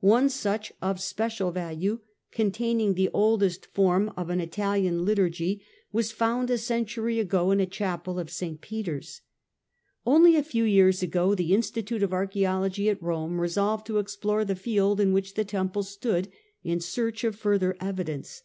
[0.00, 2.00] One such, of special value,
[2.32, 5.60] containing the oldest form of an Italian liturgy,
[5.92, 8.62] was found a century ago in a chapel of St.
[8.62, 9.20] Peter^s.
[10.06, 14.56] Only a few years ago the Institute of Archaeology at Rome resolved to explore the
[14.56, 16.28] field in which the teniple stood
[16.64, 18.44] in search of further evidence.